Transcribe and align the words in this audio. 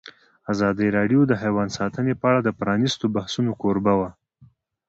ازادي 0.51 0.87
راډیو 0.97 1.21
د 1.27 1.33
حیوان 1.41 1.69
ساتنه 1.77 2.11
په 2.21 2.25
اړه 2.29 2.39
د 2.43 2.49
پرانیستو 2.59 3.05
بحثونو 3.15 3.51
کوربه 3.61 3.93
وه. 3.99 4.09